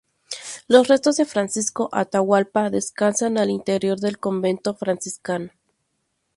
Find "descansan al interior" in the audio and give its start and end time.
2.71-3.99